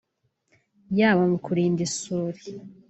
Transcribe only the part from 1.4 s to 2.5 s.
kurinda isuri